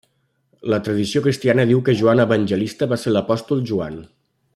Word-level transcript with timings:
La 0.73 0.77
tradició 0.87 1.21
cristiana 1.27 1.65
diu 1.71 1.83
que 1.89 1.95
Joan 1.99 2.23
Evangelista 2.23 2.89
va 2.95 2.99
ser 3.03 3.13
l'apòstol 3.15 3.63
Joan. 3.73 4.01